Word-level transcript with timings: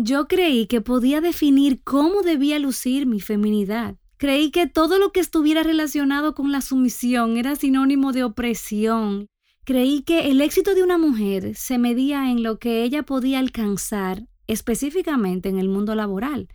Yo 0.00 0.28
creí 0.28 0.68
que 0.68 0.80
podía 0.80 1.20
definir 1.20 1.82
cómo 1.82 2.22
debía 2.22 2.60
lucir 2.60 3.04
mi 3.04 3.18
feminidad. 3.18 3.96
Creí 4.16 4.52
que 4.52 4.68
todo 4.68 4.96
lo 4.96 5.10
que 5.10 5.18
estuviera 5.18 5.64
relacionado 5.64 6.36
con 6.36 6.52
la 6.52 6.60
sumisión 6.60 7.36
era 7.36 7.56
sinónimo 7.56 8.12
de 8.12 8.22
opresión. 8.22 9.26
Creí 9.64 10.02
que 10.02 10.30
el 10.30 10.40
éxito 10.40 10.76
de 10.76 10.84
una 10.84 10.98
mujer 10.98 11.56
se 11.56 11.78
medía 11.78 12.30
en 12.30 12.44
lo 12.44 12.60
que 12.60 12.84
ella 12.84 13.02
podía 13.02 13.40
alcanzar, 13.40 14.28
específicamente 14.46 15.48
en 15.48 15.58
el 15.58 15.68
mundo 15.68 15.96
laboral. 15.96 16.46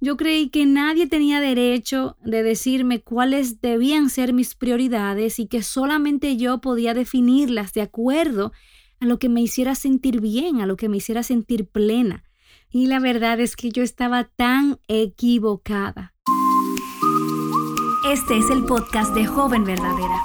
Yo 0.00 0.16
creí 0.16 0.48
que 0.48 0.66
nadie 0.66 1.06
tenía 1.06 1.38
derecho 1.38 2.16
de 2.24 2.42
decirme 2.42 3.02
cuáles 3.02 3.60
debían 3.60 4.10
ser 4.10 4.32
mis 4.32 4.56
prioridades 4.56 5.38
y 5.38 5.46
que 5.46 5.62
solamente 5.62 6.36
yo 6.36 6.60
podía 6.60 6.92
definirlas 6.92 7.72
de 7.72 7.82
acuerdo 7.82 8.50
a 8.98 9.06
lo 9.06 9.20
que 9.20 9.28
me 9.28 9.42
hiciera 9.42 9.76
sentir 9.76 10.20
bien, 10.20 10.60
a 10.60 10.66
lo 10.66 10.76
que 10.76 10.88
me 10.88 10.96
hiciera 10.96 11.22
sentir 11.22 11.68
plena. 11.68 12.24
Y 12.72 12.86
la 12.86 13.00
verdad 13.00 13.40
es 13.40 13.56
que 13.56 13.70
yo 13.70 13.82
estaba 13.82 14.24
tan 14.24 14.78
equivocada. 14.86 16.14
Este 18.08 18.38
es 18.38 18.48
el 18.48 18.64
podcast 18.64 19.12
de 19.12 19.26
Joven 19.26 19.64
Verdadera. 19.64 20.22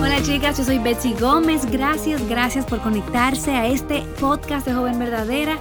Hola 0.00 0.22
chicas, 0.22 0.56
yo 0.56 0.64
soy 0.64 0.78
Betsy 0.78 1.12
Gómez. 1.12 1.70
Gracias, 1.70 2.26
gracias 2.26 2.64
por 2.64 2.80
conectarse 2.80 3.50
a 3.50 3.66
este 3.66 4.04
podcast 4.20 4.66
de 4.66 4.72
Joven 4.72 4.98
Verdadera. 4.98 5.58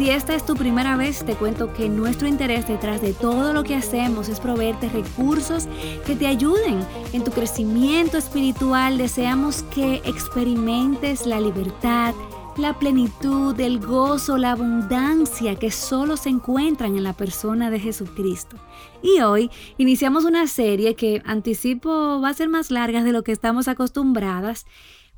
Si 0.00 0.08
esta 0.08 0.34
es 0.34 0.46
tu 0.46 0.56
primera 0.56 0.96
vez, 0.96 1.22
te 1.26 1.34
cuento 1.34 1.74
que 1.74 1.90
nuestro 1.90 2.26
interés 2.26 2.66
detrás 2.66 3.02
de 3.02 3.12
todo 3.12 3.52
lo 3.52 3.64
que 3.64 3.74
hacemos 3.74 4.30
es 4.30 4.40
proveerte 4.40 4.88
recursos 4.88 5.68
que 6.06 6.16
te 6.16 6.26
ayuden 6.26 6.80
en 7.12 7.22
tu 7.22 7.30
crecimiento 7.32 8.16
espiritual. 8.16 8.96
Deseamos 8.96 9.62
que 9.64 9.96
experimentes 10.06 11.26
la 11.26 11.38
libertad, 11.38 12.14
la 12.56 12.78
plenitud, 12.78 13.60
el 13.60 13.78
gozo, 13.78 14.38
la 14.38 14.52
abundancia 14.52 15.56
que 15.56 15.70
solo 15.70 16.16
se 16.16 16.30
encuentran 16.30 16.96
en 16.96 17.04
la 17.04 17.12
persona 17.12 17.68
de 17.68 17.78
Jesucristo. 17.78 18.56
Y 19.02 19.20
hoy 19.20 19.50
iniciamos 19.76 20.24
una 20.24 20.46
serie 20.46 20.94
que 20.94 21.20
anticipo 21.26 22.22
va 22.22 22.30
a 22.30 22.34
ser 22.34 22.48
más 22.48 22.70
larga 22.70 23.04
de 23.04 23.12
lo 23.12 23.22
que 23.22 23.32
estamos 23.32 23.68
acostumbradas 23.68 24.64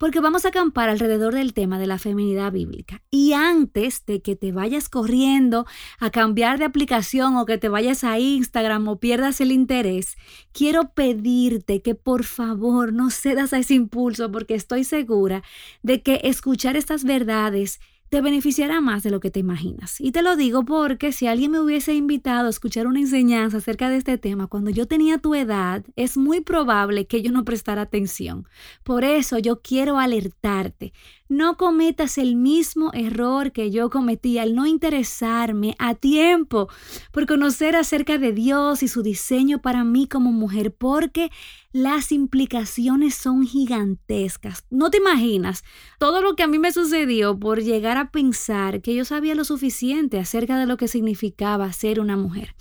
porque 0.03 0.19
vamos 0.19 0.45
a 0.45 0.49
acampar 0.49 0.89
alrededor 0.89 1.33
del 1.33 1.55
tema 1.55 1.79
de 1.79 1.87
la 1.87 1.97
feminidad 1.97 2.51
bíblica. 2.51 3.03
Y 3.09 3.35
antes 3.35 4.05
de 4.05 4.21
que 4.21 4.35
te 4.35 4.51
vayas 4.51 4.89
corriendo 4.89 5.65
a 6.01 6.11
cambiar 6.11 6.59
de 6.59 6.65
aplicación 6.65 7.37
o 7.37 7.47
que 7.47 7.57
te 7.57 7.69
vayas 7.69 8.03
a 8.03 8.19
Instagram 8.19 8.89
o 8.89 8.99
pierdas 8.99 9.41
el 9.41 9.53
interés, 9.53 10.17
quiero 10.51 10.93
pedirte 10.93 11.83
que 11.83 11.95
por 11.95 12.25
favor 12.25 12.93
no 12.93 13.11
cedas 13.11 13.53
a 13.53 13.59
ese 13.59 13.75
impulso 13.75 14.33
porque 14.33 14.57
estoy 14.57 14.83
segura 14.83 15.45
de 15.85 16.03
que 16.03 16.23
escuchar 16.25 16.77
estas 16.77 17.05
verdades 17.05 17.79
te 18.13 18.21
beneficiará 18.21 18.83
más 18.83 19.03
de 19.03 19.11
lo 19.11 19.21
que 19.21 19.31
te 19.31 19.41
imaginas. 19.41 19.99
Y 19.99 20.13
te 20.13 20.21
lo 20.21 20.37
digo 20.37 20.67
porque 20.67 21.13
si 21.13 21.29
alguien 21.29 21.51
me 21.51 21.61
hubiese 21.61 21.95
invitado 21.95 22.47
a 22.47 22.51
escuchar 22.51 22.87
una 22.87 23.01
enseñanza 23.01 23.57
acerca 23.57 23.89
de 23.89 23.97
este 23.97 24.19
tema 24.19 24.49
cuando 24.49 24.69
yo 24.69 24.87
tenía 24.87 25.17
tu 25.17 25.35
edad, 25.35 25.83
es 25.97 26.19
muy 26.19 26.43
probable 26.43 27.07
que 27.07 27.23
yo 27.23 27.33
no 27.33 27.47
prestara 27.47 27.81
atención. 27.81 28.47
Por 28.83 29.05
eso 29.05 29.39
yo 29.39 29.63
quiero 29.63 29.99
alertarte. 29.99 30.93
No 31.33 31.57
cometas 31.57 32.19
el 32.19 32.37
mismo 32.37 32.91
error 32.93 33.53
que 33.53 33.71
yo 33.71 33.89
cometí 33.89 34.37
al 34.37 34.55
no 34.55 34.67
interesarme 34.67 35.75
a 35.79 35.95
tiempo 35.95 36.69
por 37.11 37.27
conocer 37.27 37.75
acerca 37.75 38.19
de 38.19 38.35
Dios 38.35 38.83
y 38.83 38.89
su 38.89 39.03
diseño 39.03 39.63
para 39.63 39.83
mí 39.83 40.07
como 40.07 40.31
mujer, 40.31 40.75
porque 40.75 41.31
las 41.73 42.13
implicaciones 42.13 43.15
son 43.15 43.47
gigantescas. 43.47 44.67
No 44.69 44.91
te 44.91 44.99
imaginas 44.99 45.65
todo 45.99 46.21
lo 46.21 46.37
que 46.37 46.43
a 46.43 46.49
mí 46.49 46.59
me 46.59 46.71
sucedió 46.71 47.39
por 47.39 47.63
llegar 47.63 47.97
a 47.97 48.11
pensar 48.11 48.83
que 48.83 48.95
yo 48.95 49.07
sabía 49.07 49.35
lo 49.35 49.45
suficiente 49.45 50.19
acerca 50.19 50.59
de 50.59 50.67
lo 50.67 50.77
que 50.77 50.87
significaba 50.87 51.73
ser 51.73 51.99
una 51.99 52.19
mujer. 52.19 52.55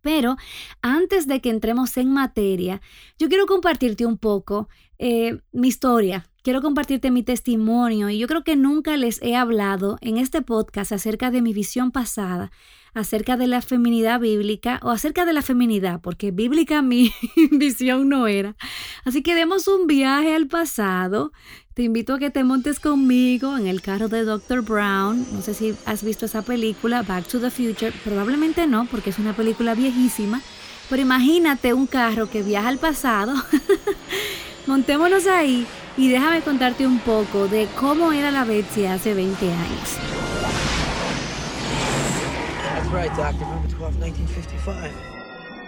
Pero 0.00 0.36
antes 0.80 1.26
de 1.26 1.42
que 1.42 1.50
entremos 1.50 1.94
en 1.98 2.10
materia, 2.10 2.80
yo 3.18 3.28
quiero 3.28 3.44
compartirte 3.44 4.06
un 4.06 4.16
poco 4.16 4.70
eh, 4.98 5.42
mi 5.52 5.68
historia. 5.68 6.26
Quiero 6.44 6.60
compartirte 6.60 7.10
mi 7.10 7.22
testimonio 7.22 8.10
y 8.10 8.18
yo 8.18 8.26
creo 8.26 8.44
que 8.44 8.54
nunca 8.54 8.98
les 8.98 9.18
he 9.22 9.34
hablado 9.34 9.96
en 10.02 10.18
este 10.18 10.42
podcast 10.42 10.92
acerca 10.92 11.30
de 11.30 11.40
mi 11.40 11.54
visión 11.54 11.90
pasada 11.90 12.52
acerca 12.92 13.38
de 13.38 13.46
la 13.46 13.62
feminidad 13.62 14.20
bíblica 14.20 14.78
o 14.82 14.90
acerca 14.90 15.24
de 15.24 15.32
la 15.32 15.40
feminidad, 15.40 16.00
porque 16.02 16.32
bíblica 16.32 16.82
mi 16.82 17.12
visión 17.50 18.10
no 18.10 18.26
era. 18.26 18.56
Así 19.04 19.22
que 19.22 19.34
demos 19.34 19.68
un 19.68 19.86
viaje 19.86 20.34
al 20.34 20.46
pasado. 20.46 21.32
Te 21.72 21.82
invito 21.82 22.12
a 22.12 22.18
que 22.18 22.28
te 22.28 22.44
montes 22.44 22.78
conmigo 22.78 23.56
en 23.56 23.66
el 23.66 23.80
carro 23.80 24.08
de 24.08 24.24
Dr. 24.24 24.60
Brown. 24.60 25.26
No 25.32 25.40
sé 25.40 25.54
si 25.54 25.74
has 25.86 26.04
visto 26.04 26.26
esa 26.26 26.42
película, 26.42 27.02
Back 27.02 27.26
to 27.26 27.40
the 27.40 27.50
Future. 27.50 27.92
Probablemente 28.04 28.66
no, 28.66 28.84
porque 28.84 29.10
es 29.10 29.18
una 29.18 29.34
película 29.34 29.74
viejísima. 29.74 30.42
Pero 30.90 31.00
imagínate 31.00 31.72
un 31.72 31.86
carro 31.86 32.28
que 32.28 32.42
viaja 32.42 32.68
al 32.68 32.78
pasado. 32.78 33.34
Montémonos 34.66 35.26
ahí 35.26 35.66
y 35.96 36.08
déjame 36.08 36.40
contarte 36.40 36.86
un 36.86 36.98
poco 37.00 37.48
de 37.48 37.68
cómo 37.78 38.12
era 38.12 38.30
la 38.30 38.44
Betsy 38.44 38.86
hace 38.86 39.14
20 39.14 39.52
años. 39.52 39.98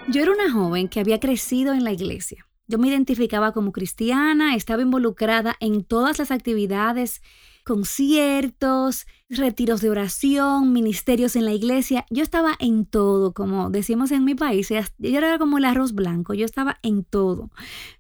Yo 0.09 0.23
era 0.23 0.33
una 0.33 0.51
joven 0.51 0.89
que 0.89 1.01
había 1.01 1.21
crecido 1.21 1.75
en 1.75 1.85
la 1.85 1.93
iglesia. 1.93 2.47
Yo 2.67 2.79
me 2.79 2.89
identificaba 2.89 3.53
como 3.53 3.73
cristiana, 3.73 4.55
estaba 4.55 4.83
involucrada 4.83 5.57
en 5.61 5.85
todas 5.85 6.19
las 6.19 6.31
actividades, 6.31 7.23
conciertos, 7.65 9.07
retiros 9.29 9.81
de 9.81 9.91
oración, 9.91 10.73
ministerios 10.73 11.37
en 11.37 11.45
la 11.45 11.53
iglesia. 11.53 12.07
Yo 12.11 12.23
estaba 12.23 12.55
en 12.59 12.87
todo, 12.87 13.33
como 13.35 13.71
decimos 13.71 14.11
en 14.13 14.25
mi 14.25 14.35
país. 14.35 14.69
Yo 14.69 15.19
era 15.19 15.39
como 15.39 15.59
el 15.59 15.65
arroz 15.65 15.93
blanco, 15.93 16.35
yo 16.35 16.45
estaba 16.45 16.79
en 16.83 17.05
todo. 17.05 17.51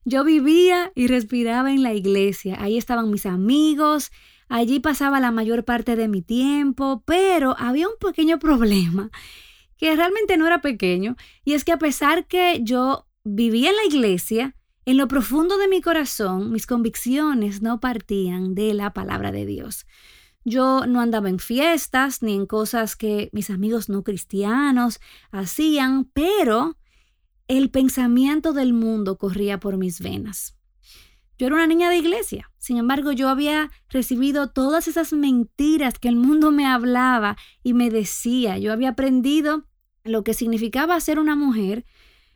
Yo 0.04 0.24
vivía 0.24 0.92
y 0.94 1.08
respiraba 1.08 1.72
en 1.72 1.82
la 1.82 1.94
iglesia. 1.94 2.56
Ahí 2.60 2.76
estaban 2.78 3.10
mis 3.10 3.26
amigos, 3.26 4.10
Allí 4.48 4.78
pasaba 4.78 5.18
la 5.18 5.32
mayor 5.32 5.64
parte 5.64 5.96
de 5.96 6.08
mi 6.08 6.22
tiempo, 6.22 7.02
pero 7.04 7.56
había 7.58 7.88
un 7.88 7.96
pequeño 7.98 8.38
problema 8.38 9.10
que 9.76 9.94
realmente 9.94 10.36
no 10.36 10.46
era 10.46 10.60
pequeño, 10.60 11.16
y 11.44 11.52
es 11.52 11.64
que 11.64 11.72
a 11.72 11.78
pesar 11.78 12.26
que 12.26 12.60
yo 12.62 13.05
vivía 13.26 13.70
en 13.70 13.76
la 13.76 13.84
iglesia, 13.84 14.54
en 14.84 14.96
lo 14.96 15.08
profundo 15.08 15.58
de 15.58 15.66
mi 15.66 15.82
corazón, 15.82 16.52
mis 16.52 16.66
convicciones 16.66 17.60
no 17.60 17.80
partían 17.80 18.54
de 18.54 18.72
la 18.72 18.92
palabra 18.92 19.32
de 19.32 19.44
Dios. 19.44 19.84
Yo 20.44 20.86
no 20.86 21.00
andaba 21.00 21.28
en 21.28 21.40
fiestas 21.40 22.22
ni 22.22 22.36
en 22.36 22.46
cosas 22.46 22.94
que 22.94 23.28
mis 23.32 23.50
amigos 23.50 23.88
no 23.88 24.04
cristianos 24.04 25.00
hacían, 25.32 26.04
pero 26.12 26.76
el 27.48 27.70
pensamiento 27.70 28.52
del 28.52 28.72
mundo 28.72 29.18
corría 29.18 29.58
por 29.58 29.76
mis 29.76 30.00
venas. 30.00 30.56
Yo 31.36 31.48
era 31.48 31.56
una 31.56 31.66
niña 31.66 31.90
de 31.90 31.96
iglesia. 31.96 32.52
Sin 32.58 32.76
embargo, 32.76 33.10
yo 33.10 33.28
había 33.28 33.72
recibido 33.88 34.50
todas 34.50 34.86
esas 34.86 35.12
mentiras 35.12 35.98
que 35.98 36.08
el 36.08 36.16
mundo 36.16 36.52
me 36.52 36.64
hablaba 36.64 37.36
y 37.64 37.74
me 37.74 37.90
decía. 37.90 38.56
Yo 38.56 38.72
había 38.72 38.90
aprendido 38.90 39.66
lo 40.04 40.22
que 40.22 40.32
significaba 40.32 40.98
ser 41.00 41.18
una 41.18 41.34
mujer 41.34 41.84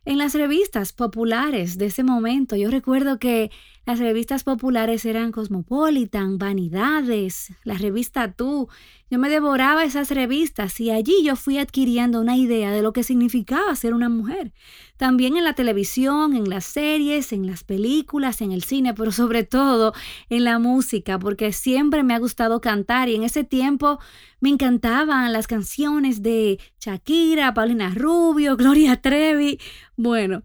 en 0.04 0.18
las 0.18 0.34
revistas 0.34 0.92
populares 0.92 1.78
de 1.78 1.86
ese 1.86 2.02
momento. 2.02 2.56
Yo 2.56 2.70
recuerdo 2.70 3.18
que 3.18 3.50
las 3.86 3.98
revistas 3.98 4.44
populares 4.44 5.04
eran 5.04 5.32
Cosmopolitan, 5.32 6.38
Vanidades, 6.38 7.52
la 7.64 7.74
revista 7.74 8.32
Tú. 8.32 8.68
Yo 9.10 9.18
me 9.18 9.30
devoraba 9.30 9.84
esas 9.84 10.10
revistas 10.10 10.78
y 10.80 10.90
allí 10.90 11.24
yo 11.24 11.34
fui 11.34 11.58
adquiriendo 11.58 12.20
una 12.20 12.36
idea 12.36 12.70
de 12.70 12.82
lo 12.82 12.92
que 12.92 13.02
significaba 13.02 13.74
ser 13.74 13.94
una 13.94 14.08
mujer. 14.08 14.52
También 14.98 15.36
en 15.36 15.44
la 15.44 15.54
televisión, 15.54 16.36
en 16.36 16.48
las 16.48 16.66
series, 16.66 17.32
en 17.32 17.46
las 17.46 17.64
películas, 17.64 18.42
en 18.42 18.52
el 18.52 18.62
cine, 18.62 18.94
pero 18.94 19.10
sobre 19.12 19.44
todo 19.44 19.94
en 20.28 20.44
la 20.44 20.58
música, 20.58 21.18
porque 21.18 21.52
siempre 21.52 22.04
me 22.04 22.14
ha 22.14 22.18
gustado 22.18 22.60
cantar 22.60 23.08
y 23.08 23.16
en 23.16 23.24
ese 23.24 23.44
tiempo 23.44 23.98
me 24.40 24.50
encantaban 24.50 25.32
las 25.32 25.46
canciones 25.46 26.22
de 26.22 26.60
Shakira, 26.80 27.54
Paulina 27.54 27.92
Rubio, 27.94 28.56
Gloria 28.56 29.00
Trevi. 29.00 29.58
Bueno, 29.96 30.44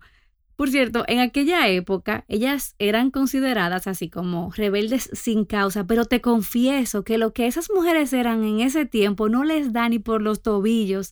por 0.55 0.69
cierto, 0.69 1.03
en 1.07 1.19
aquella 1.19 1.67
época 1.67 2.23
ellas 2.27 2.75
eran 2.79 3.11
consideradas 3.11 3.87
así 3.87 4.09
como 4.09 4.51
rebeldes 4.55 5.09
sin 5.13 5.45
causa, 5.45 5.85
pero 5.85 6.05
te 6.05 6.21
confieso 6.21 7.03
que 7.03 7.17
lo 7.17 7.33
que 7.33 7.47
esas 7.47 7.69
mujeres 7.73 8.13
eran 8.13 8.43
en 8.43 8.61
ese 8.61 8.85
tiempo 8.85 9.27
no 9.27 9.43
les 9.43 9.73
da 9.73 9.89
ni 9.89 9.99
por 9.99 10.21
los 10.21 10.41
tobillos 10.41 11.11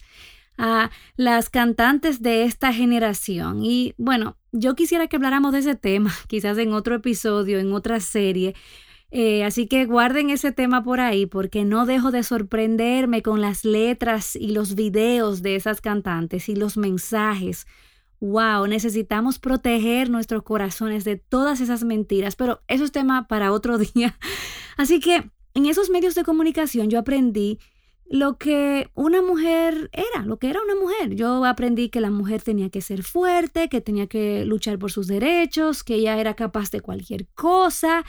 a 0.58 0.92
las 1.16 1.50
cantantes 1.50 2.22
de 2.22 2.44
esta 2.44 2.72
generación. 2.74 3.64
Y 3.64 3.96
bueno, 3.98 4.38
yo 4.52 4.76
quisiera 4.76 5.08
que 5.08 5.16
habláramos 5.16 5.52
de 5.52 5.60
ese 5.60 5.76
tema, 5.76 6.14
quizás 6.28 6.58
en 6.58 6.74
otro 6.74 6.96
episodio, 6.96 7.60
en 7.60 7.74
otra 7.74 8.00
serie. 8.00 8.56
Eh, 9.12 9.44
así 9.44 9.68
que 9.68 9.86
guarden 9.86 10.32
ese 10.32 10.52
tema 10.52 10.84
por 10.84 11.00
ahí 11.00 11.28
porque 11.28 11.66
no 11.66 11.86
dejo 11.86 12.10
de 12.10 12.24
sorprenderme 12.24 13.22
con 13.22 13.42
las 13.42 13.64
letras 13.64 14.36
y 14.36 14.54
los 14.54 14.74
videos 14.74 15.44
de 15.44 15.56
esas 15.56 15.82
cantantes 15.82 16.50
y 16.50 16.56
los 16.56 16.78
mensajes 16.78 17.68
wow, 18.24 18.68
necesitamos 18.68 19.38
proteger 19.38 20.10
nuestros 20.10 20.44
corazones 20.44 21.04
de 21.04 21.18
todas 21.18 21.60
esas 21.60 21.84
mentiras, 21.84 22.38
pero 22.38 22.62
eso 22.70 22.86
es 22.86 22.94
tema 22.94 23.28
para 23.28 23.52
otro 23.52 23.78
día. 23.94 24.18
Así 24.78 25.02
que 25.02 25.30
en 25.54 25.66
esos 25.66 25.90
medios 25.90 26.16
de 26.16 26.24
comunicación 26.24 26.90
yo 26.90 27.00
aprendí 27.00 27.60
lo 28.06 28.38
que 28.38 28.90
una 28.94 29.22
mujer 29.22 29.90
era, 29.92 30.26
lo 30.26 30.38
que 30.38 30.50
era 30.50 30.62
una 30.62 30.76
mujer. 30.76 31.16
Yo 31.16 31.44
aprendí 31.44 31.90
que 31.90 32.00
la 32.00 32.12
mujer 32.12 32.42
tenía 32.42 32.70
que 32.70 32.82
ser 32.82 33.04
fuerte, 33.04 33.68
que 33.68 33.82
tenía 33.82 34.08
que 34.08 34.46
luchar 34.46 34.80
por 34.80 34.92
sus 34.92 35.08
derechos, 35.08 35.84
que 35.84 35.96
ella 35.96 36.18
era 36.18 36.34
capaz 36.36 36.72
de 36.72 36.80
cualquier 36.80 37.28
cosa, 37.36 38.06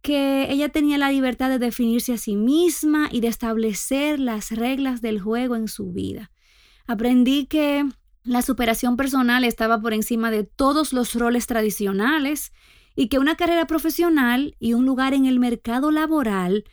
que 0.00 0.46
ella 0.48 0.68
tenía 0.68 0.96
la 0.96 1.10
libertad 1.10 1.48
de 1.48 1.58
definirse 1.58 2.12
a 2.12 2.18
sí 2.18 2.36
misma 2.36 3.08
y 3.10 3.20
de 3.20 3.28
establecer 3.28 4.20
las 4.20 4.52
reglas 4.52 5.00
del 5.00 5.20
juego 5.20 5.56
en 5.56 5.66
su 5.66 5.90
vida. 5.92 6.30
Aprendí 6.86 7.46
que 7.46 7.84
la 8.26 8.42
superación 8.42 8.96
personal 8.96 9.44
estaba 9.44 9.80
por 9.80 9.94
encima 9.94 10.30
de 10.30 10.44
todos 10.44 10.92
los 10.92 11.14
roles 11.14 11.46
tradicionales 11.46 12.52
y 12.96 13.08
que 13.08 13.18
una 13.18 13.36
carrera 13.36 13.66
profesional 13.66 14.56
y 14.58 14.74
un 14.74 14.84
lugar 14.84 15.14
en 15.14 15.26
el 15.26 15.38
mercado 15.38 15.90
laboral 15.90 16.64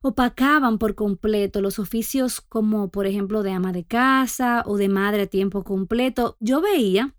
opacaban 0.00 0.78
por 0.78 0.94
completo 0.94 1.60
los 1.60 1.78
oficios 1.78 2.40
como 2.40 2.90
por 2.90 3.06
ejemplo 3.06 3.42
de 3.42 3.52
ama 3.52 3.72
de 3.72 3.84
casa 3.84 4.62
o 4.66 4.76
de 4.76 4.88
madre 4.88 5.22
a 5.22 5.26
tiempo 5.26 5.64
completo. 5.64 6.36
Yo 6.40 6.60
veía 6.60 7.14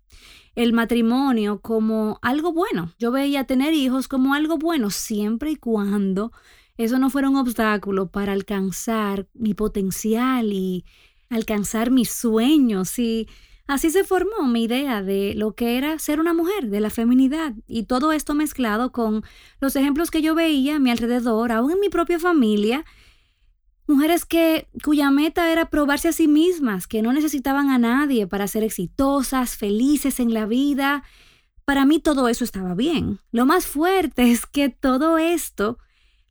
el 0.54 0.72
matrimonio 0.72 1.60
como 1.60 2.18
algo 2.22 2.52
bueno. 2.52 2.92
Yo 2.98 3.12
veía 3.12 3.44
tener 3.44 3.74
hijos 3.74 4.08
como 4.08 4.34
algo 4.34 4.56
bueno 4.56 4.90
siempre 4.90 5.50
y 5.52 5.56
cuando 5.56 6.32
eso 6.76 6.98
no 6.98 7.10
fuera 7.10 7.28
un 7.28 7.36
obstáculo 7.36 8.10
para 8.10 8.32
alcanzar 8.32 9.28
mi 9.34 9.54
potencial 9.54 10.52
y 10.52 10.84
alcanzar 11.28 11.90
mis 11.90 12.10
sueños 12.10 12.98
y 12.98 13.28
Así 13.66 13.90
se 13.90 14.04
formó 14.04 14.46
mi 14.46 14.64
idea 14.64 15.02
de 15.02 15.34
lo 15.34 15.54
que 15.54 15.76
era 15.76 15.98
ser 15.98 16.20
una 16.20 16.32
mujer, 16.32 16.68
de 16.68 16.80
la 16.80 16.90
feminidad, 16.90 17.52
y 17.66 17.84
todo 17.84 18.12
esto 18.12 18.34
mezclado 18.34 18.92
con 18.92 19.24
los 19.60 19.74
ejemplos 19.74 20.10
que 20.10 20.22
yo 20.22 20.34
veía 20.34 20.76
a 20.76 20.78
mi 20.78 20.90
alrededor, 20.90 21.50
aún 21.50 21.72
en 21.72 21.80
mi 21.80 21.88
propia 21.88 22.20
familia, 22.20 22.84
mujeres 23.88 24.24
que 24.24 24.68
cuya 24.84 25.10
meta 25.10 25.50
era 25.50 25.68
probarse 25.68 26.08
a 26.08 26.12
sí 26.12 26.28
mismas, 26.28 26.86
que 26.86 27.02
no 27.02 27.12
necesitaban 27.12 27.70
a 27.70 27.78
nadie 27.78 28.26
para 28.26 28.46
ser 28.46 28.62
exitosas, 28.62 29.56
felices 29.56 30.20
en 30.20 30.32
la 30.32 30.46
vida. 30.46 31.02
Para 31.64 31.84
mí 31.84 31.98
todo 31.98 32.28
eso 32.28 32.44
estaba 32.44 32.74
bien. 32.74 33.18
Lo 33.32 33.46
más 33.46 33.66
fuerte 33.66 34.30
es 34.30 34.46
que 34.46 34.68
todo 34.68 35.18
esto 35.18 35.78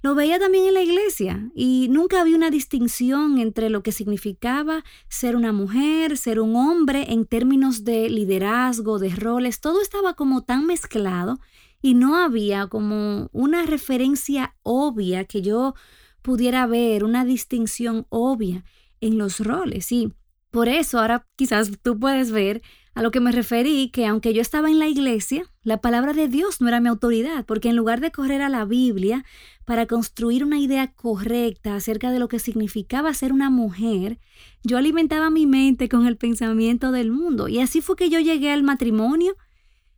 lo 0.06 0.14
veía 0.14 0.38
también 0.38 0.68
en 0.68 0.76
la 0.76 0.84
iglesia 0.84 1.50
y 1.56 1.88
nunca 1.90 2.22
había 2.22 2.36
una 2.36 2.52
distinción 2.52 3.40
entre 3.40 3.72
lo 3.72 3.82
que 3.82 3.92
significaba 3.92 4.84
ser 5.10 5.36
una 5.36 5.52
mujer, 5.52 6.16
ser 6.16 6.40
un 6.40 6.56
hombre 6.56 7.12
en 7.12 7.26
términos 7.26 7.84
de 7.84 8.08
liderazgo, 8.08 9.00
de 9.00 9.10
roles. 9.10 9.62
Todo 9.62 9.82
estaba 9.82 10.14
como 10.14 10.44
tan 10.44 10.68
mezclado 10.68 11.40
y 11.82 11.96
no 11.96 12.18
había 12.18 12.68
como 12.68 13.30
una 13.32 13.66
referencia 13.66 14.56
obvia 14.62 15.26
que 15.26 15.42
yo 15.42 15.74
pudiera 16.22 16.68
ver, 16.68 17.04
una 17.04 17.26
distinción 17.26 18.06
obvia 18.10 18.64
en 19.02 19.18
los 19.18 19.40
roles. 19.40 19.92
Y 19.92 20.14
por 20.56 20.70
eso 20.70 21.00
ahora 21.00 21.28
quizás 21.36 21.70
tú 21.84 22.00
puedes 22.00 22.32
ver 22.32 22.62
a 22.94 23.02
lo 23.02 23.12
que 23.12 23.20
me 23.20 23.34
referí, 23.34 23.90
que 23.90 24.06
aunque 24.06 24.34
yo 24.34 24.42
estaba 24.42 24.70
en 24.70 24.80
la 24.80 24.88
iglesia, 24.88 25.44
la 25.64 25.82
palabra 25.82 26.14
de 26.14 26.30
Dios 26.30 26.62
no 26.62 26.70
era 26.70 26.80
mi 26.80 26.88
autoridad, 26.88 27.46
porque 27.46 27.68
en 27.68 27.76
lugar 27.76 28.00
de 28.00 28.14
correr 28.14 28.42
a 28.42 28.48
la 28.48 28.64
Biblia 28.64 29.26
para 29.66 29.86
construir 29.86 30.46
una 30.46 30.58
idea 30.58 30.94
correcta 30.94 31.76
acerca 31.76 32.10
de 32.10 32.20
lo 32.20 32.30
que 32.30 32.40
significaba 32.40 33.14
ser 33.14 33.34
una 33.34 33.50
mujer, 33.50 34.18
yo 34.64 34.78
alimentaba 34.78 35.30
mi 35.30 35.46
mente 35.46 35.90
con 35.90 36.08
el 36.08 36.16
pensamiento 36.16 36.94
del 36.94 37.12
mundo. 37.12 37.50
Y 37.50 37.60
así 37.60 37.82
fue 37.82 37.98
que 37.98 38.10
yo 38.10 38.22
llegué 38.22 38.54
al 38.54 38.64
matrimonio. 38.64 39.36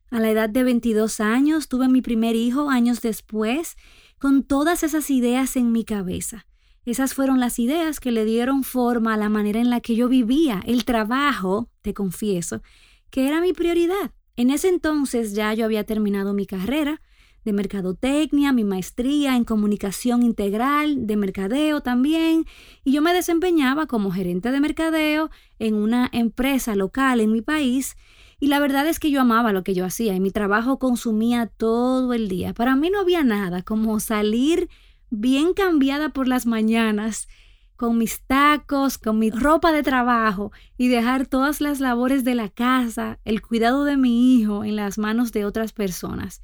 A 0.09 0.19
la 0.19 0.31
edad 0.31 0.49
de 0.49 0.63
22 0.63 1.19
años 1.19 1.67
tuve 1.67 1.87
mi 1.87 2.01
primer 2.01 2.35
hijo 2.35 2.71
años 2.71 3.01
después, 3.01 3.77
con 4.17 4.41
todas 4.41 4.81
esas 4.81 5.11
ideas 5.11 5.55
en 5.55 5.71
mi 5.71 5.85
cabeza. 5.85 6.46
Esas 6.87 7.13
fueron 7.13 7.41
las 7.41 7.59
ideas 7.59 7.99
que 7.99 8.13
le 8.13 8.23
dieron 8.23 8.63
forma 8.63 9.13
a 9.13 9.17
la 9.17 9.27
manera 9.27 9.59
en 9.59 9.69
la 9.69 9.81
que 9.81 9.93
yo 9.93 10.07
vivía, 10.07 10.61
el 10.65 10.85
trabajo, 10.85 11.67
te 11.81 11.93
confieso, 11.93 12.61
que 13.09 13.27
era 13.27 13.41
mi 13.41 13.51
prioridad. 13.51 14.13
En 14.37 14.51
ese 14.51 14.69
entonces 14.69 15.33
ya 15.33 15.53
yo 15.53 15.65
había 15.65 15.83
terminado 15.83 16.33
mi 16.33 16.45
carrera 16.45 17.01
de 17.43 17.51
mercadotecnia, 17.51 18.53
mi 18.53 18.63
maestría 18.63 19.35
en 19.35 19.43
comunicación 19.43 20.23
integral, 20.23 21.07
de 21.07 21.17
mercadeo 21.17 21.81
también, 21.81 22.45
y 22.85 22.93
yo 22.93 23.01
me 23.01 23.13
desempeñaba 23.13 23.85
como 23.85 24.09
gerente 24.09 24.49
de 24.51 24.61
mercadeo 24.61 25.29
en 25.59 25.75
una 25.75 26.09
empresa 26.13 26.73
local 26.77 27.19
en 27.19 27.33
mi 27.33 27.41
país, 27.41 27.97
y 28.39 28.47
la 28.47 28.61
verdad 28.61 28.87
es 28.87 28.99
que 28.99 29.11
yo 29.11 29.19
amaba 29.19 29.51
lo 29.51 29.65
que 29.65 29.73
yo 29.73 29.83
hacía 29.83 30.15
y 30.15 30.21
mi 30.21 30.31
trabajo 30.31 30.79
consumía 30.79 31.47
todo 31.47 32.13
el 32.13 32.29
día. 32.29 32.53
Para 32.53 32.77
mí 32.77 32.89
no 32.89 33.01
había 33.01 33.25
nada 33.25 33.61
como 33.61 33.99
salir 33.99 34.69
bien 35.09 35.53
cambiada 35.53 36.09
por 36.09 36.27
las 36.27 36.45
mañanas 36.45 37.27
con 37.77 37.97
mis 37.97 38.21
tacos, 38.21 38.97
con 38.97 39.19
mi 39.19 39.29
ropa 39.29 39.71
de 39.71 39.83
trabajo 39.83 40.51
y 40.77 40.87
dejar 40.87 41.27
todas 41.27 41.61
las 41.61 41.79
labores 41.79 42.23
de 42.23 42.33
la 42.33 42.49
casa, 42.49 43.19
el 43.23 43.41
cuidado 43.41 43.83
de 43.85 43.97
mi 43.97 44.35
hijo 44.35 44.63
en 44.65 44.75
las 44.75 44.97
manos 44.97 45.31
de 45.31 45.45
otras 45.45 45.73
personas. 45.73 46.41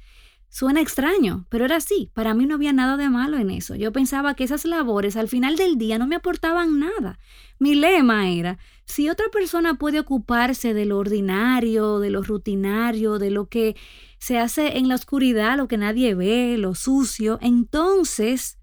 Suena 0.54 0.80
extraño, 0.80 1.46
pero 1.48 1.64
era 1.64 1.74
así. 1.74 2.12
Para 2.14 2.32
mí 2.32 2.46
no 2.46 2.54
había 2.54 2.72
nada 2.72 2.96
de 2.96 3.10
malo 3.10 3.38
en 3.38 3.50
eso. 3.50 3.74
Yo 3.74 3.90
pensaba 3.90 4.34
que 4.34 4.44
esas 4.44 4.64
labores 4.64 5.16
al 5.16 5.26
final 5.26 5.56
del 5.56 5.78
día 5.78 5.98
no 5.98 6.06
me 6.06 6.14
aportaban 6.14 6.78
nada. 6.78 7.18
Mi 7.58 7.74
lema 7.74 8.30
era, 8.30 8.58
si 8.84 9.08
otra 9.08 9.26
persona 9.32 9.74
puede 9.74 9.98
ocuparse 9.98 10.72
de 10.72 10.84
lo 10.84 10.98
ordinario, 10.98 11.98
de 11.98 12.10
lo 12.10 12.22
rutinario, 12.22 13.18
de 13.18 13.32
lo 13.32 13.48
que 13.48 13.74
se 14.18 14.38
hace 14.38 14.78
en 14.78 14.86
la 14.86 14.94
oscuridad, 14.94 15.56
lo 15.56 15.66
que 15.66 15.76
nadie 15.76 16.14
ve, 16.14 16.56
lo 16.56 16.76
sucio, 16.76 17.40
entonces 17.42 18.56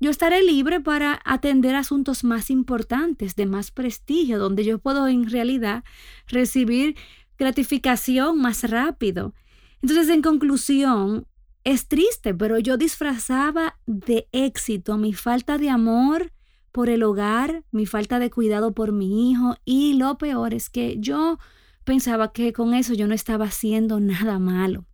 yo 0.00 0.10
estaré 0.10 0.42
libre 0.42 0.80
para 0.80 1.18
atender 1.24 1.76
asuntos 1.76 2.24
más 2.24 2.50
importantes, 2.50 3.36
de 3.36 3.46
más 3.46 3.70
prestigio, 3.70 4.38
donde 4.38 4.66
yo 4.66 4.80
puedo 4.80 5.08
en 5.08 5.30
realidad 5.30 5.82
recibir 6.26 6.94
gratificación 7.38 8.38
más 8.38 8.68
rápido. 8.68 9.32
Entonces, 9.80 10.10
en 10.10 10.20
conclusión, 10.20 11.26
es 11.68 11.86
triste, 11.86 12.32
pero 12.32 12.58
yo 12.58 12.78
disfrazaba 12.78 13.78
de 13.84 14.26
éxito 14.32 14.96
mi 14.96 15.12
falta 15.12 15.58
de 15.58 15.68
amor 15.68 16.32
por 16.72 16.88
el 16.88 17.02
hogar, 17.02 17.62
mi 17.72 17.84
falta 17.84 18.18
de 18.18 18.30
cuidado 18.30 18.72
por 18.72 18.92
mi 18.92 19.30
hijo 19.30 19.54
y 19.66 19.92
lo 19.92 20.16
peor 20.16 20.54
es 20.54 20.70
que 20.70 20.96
yo 20.98 21.38
pensaba 21.84 22.32
que 22.32 22.54
con 22.54 22.72
eso 22.72 22.94
yo 22.94 23.06
no 23.06 23.14
estaba 23.14 23.44
haciendo 23.44 24.00
nada 24.00 24.38
malo 24.38 24.86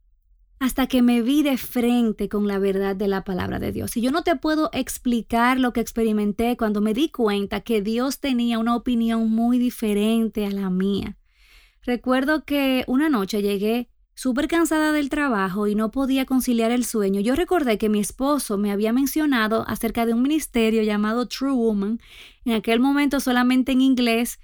hasta 0.58 0.88
que 0.88 1.00
me 1.00 1.22
vi 1.22 1.44
de 1.44 1.58
frente 1.58 2.28
con 2.28 2.48
la 2.48 2.58
verdad 2.58 2.96
de 2.96 3.06
la 3.06 3.22
palabra 3.22 3.60
de 3.60 3.70
Dios. 3.70 3.96
Y 3.96 4.00
yo 4.00 4.10
no 4.10 4.22
te 4.22 4.34
puedo 4.34 4.70
explicar 4.72 5.60
lo 5.60 5.72
que 5.72 5.81
experimenté 5.81 6.56
cuando 6.56 6.81
me 6.81 6.94
di 6.94 7.10
cuenta 7.10 7.60
que 7.60 7.82
Dios 7.82 8.19
tenía 8.19 8.58
una 8.58 8.74
opinión 8.74 9.31
muy 9.31 9.58
diferente 9.58 10.44
a 10.44 10.50
la 10.50 10.70
mía. 10.70 11.19
Recuerdo 11.82 12.44
que 12.44 12.82
una 12.88 13.10
noche 13.10 13.43
llegué 13.43 13.90
súper 14.14 14.48
cansada 14.48 14.92
del 14.92 15.08
trabajo 15.08 15.66
y 15.66 15.74
no 15.74 15.90
podía 15.90 16.24
conciliar 16.24 16.70
el 16.70 16.84
sueño. 16.84 17.20
Yo 17.20 17.34
recordé 17.34 17.78
que 17.78 17.88
mi 17.88 18.00
esposo 18.00 18.56
me 18.58 18.70
había 18.70 18.92
mencionado 18.92 19.64
acerca 19.68 20.06
de 20.06 20.14
un 20.14 20.22
ministerio 20.22 20.82
llamado 20.82 21.26
True 21.26 21.52
Woman, 21.52 22.00
en 22.44 22.52
aquel 22.52 22.80
momento 22.80 23.20
solamente 23.20 23.72
en 23.72 23.80
inglés. 23.80 24.38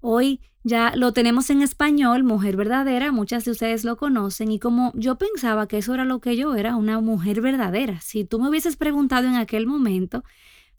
Hoy 0.00 0.40
ya 0.62 0.92
lo 0.96 1.12
tenemos 1.12 1.50
en 1.50 1.62
español, 1.62 2.24
mujer 2.24 2.56
verdadera, 2.56 3.12
muchas 3.12 3.44
de 3.44 3.50
ustedes 3.50 3.84
lo 3.84 3.96
conocen 3.96 4.50
y 4.50 4.58
como 4.58 4.92
yo 4.94 5.16
pensaba 5.16 5.68
que 5.68 5.78
eso 5.78 5.94
era 5.94 6.04
lo 6.04 6.20
que 6.20 6.36
yo 6.36 6.54
era, 6.54 6.76
una 6.76 7.00
mujer 7.00 7.40
verdadera. 7.40 8.00
Si 8.00 8.24
tú 8.24 8.38
me 8.38 8.48
hubieses 8.48 8.76
preguntado 8.76 9.26
en 9.26 9.34
aquel 9.34 9.66
momento, 9.66 10.24